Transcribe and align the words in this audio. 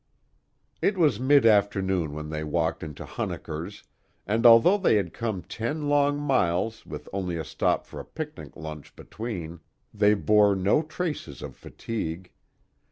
It 0.81 0.97
was 0.97 1.19
mid 1.19 1.45
afternoon 1.45 2.13
when 2.13 2.29
they 2.31 2.43
walked 2.43 2.81
into 2.81 3.05
Hunnikers 3.05 3.83
and 4.25 4.47
although 4.47 4.79
they 4.79 4.95
had 4.95 5.13
come 5.13 5.43
ten 5.43 5.89
long 5.89 6.17
miles 6.19 6.87
with 6.87 7.07
only 7.13 7.37
a 7.37 7.43
stop 7.45 7.85
for 7.85 7.99
a 7.99 8.03
picnic 8.03 8.55
lunch 8.55 8.95
between, 8.95 9.59
they 9.93 10.15
bore 10.15 10.55
no 10.55 10.81
traces 10.81 11.43
of 11.43 11.55
fatigue. 11.55 12.31